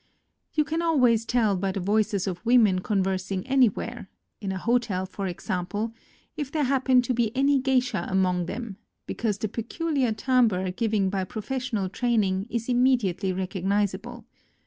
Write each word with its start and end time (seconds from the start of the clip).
You 0.55 0.63
can 0.63 0.81
always 0.81 1.25
tell 1.25 1.55
by 1.55 1.71
the 1.73 1.79
voices 1.79 2.25
of 2.25 2.43
women 2.43 2.79
conversing 2.79 3.45
anywhere— 3.45 4.09
in 4.41 4.51
a 4.51 4.57
hotel, 4.57 5.05
for 5.05 5.27
exam 5.27 5.67
ple— 5.67 5.93
if 6.35 6.51
there 6.51 6.63
happen 6.63 7.03
to 7.03 7.13
be 7.13 7.29
any 7.37 7.59
geisha 7.59 8.07
among 8.09 8.47
them, 8.47 8.77
because 9.05 9.37
the 9.37 9.47
peculiar 9.47 10.11
timbre 10.11 10.71
given 10.71 11.11
by 11.11 11.23
professional 11.23 11.87
training 11.87 12.47
is 12.49 12.67
immediately 12.67 13.31
recogniz 13.31 13.93
able. 13.93 14.25